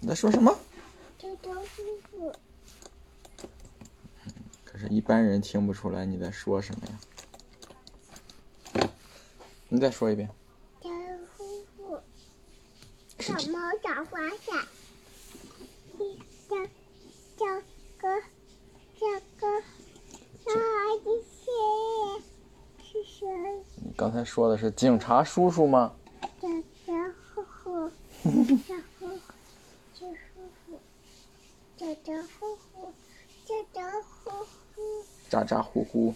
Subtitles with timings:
[0.00, 0.56] 你在说什么？
[4.64, 6.98] 可是，一般人听不出来你在说什么呀。
[9.68, 10.28] 你再说一遍。
[13.18, 14.66] 小猫找花伞，
[16.48, 16.56] 叫
[17.36, 17.44] 叫
[17.98, 18.20] 哥，
[18.98, 19.06] 叫
[19.38, 19.46] 哥，
[20.44, 20.58] 小孩
[21.04, 21.44] 子谁？
[22.82, 23.28] 是谁？
[23.76, 25.94] 你刚才说的是警察叔叔吗？
[26.40, 26.48] 叫
[26.86, 26.94] 叫
[27.34, 27.90] 呼呼，
[28.66, 29.18] 叫呼呼，
[30.00, 30.80] 叫呼呼，
[31.76, 32.94] 咋咋呼呼，
[33.44, 34.30] 咋咋呼
[34.74, 35.04] 呼。
[35.28, 36.14] 咋咋呼呼。